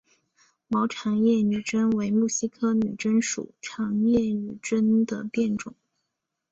[0.67, 5.75] 毛长叶女贞为木犀科女贞属长叶女贞的变种。